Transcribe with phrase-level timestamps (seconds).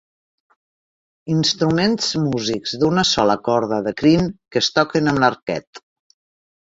[1.33, 5.85] Instruments músics d'una sola corda de crin que es toquen amb l'arquet.